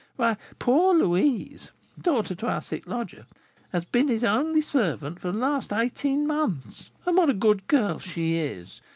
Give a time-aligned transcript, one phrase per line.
[0.15, 1.69] Why, poor Louise,
[2.01, 3.27] daughter to our sick lodger,
[3.69, 6.89] has been his only servant for the last eighteen months.
[7.05, 8.81] And what a good girl she is!